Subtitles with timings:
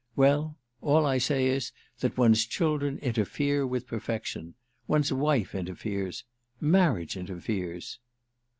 [0.15, 4.55] Well, all I say is that one's children interfere with perfection.
[4.87, 6.23] One's wife interferes.
[6.59, 7.99] Marriage interferes."